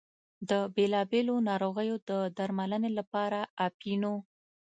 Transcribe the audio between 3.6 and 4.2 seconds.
اپینو.